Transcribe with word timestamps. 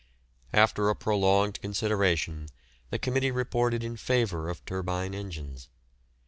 After 0.51 0.89
a 0.89 0.95
prolonged 0.95 1.61
consideration 1.61 2.49
the 2.89 2.97
committee 2.97 3.29
reported 3.29 3.83
in 3.83 3.97
favour 3.97 4.49
of 4.49 4.65
turbine 4.65 5.13
engines. 5.13 5.69